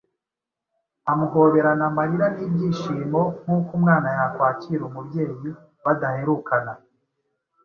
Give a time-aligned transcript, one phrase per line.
[1.11, 5.49] amuhoberana amarira n’ibyishimo nk’uko umwana yakwakira umubyeyi
[5.83, 6.73] badaherukana.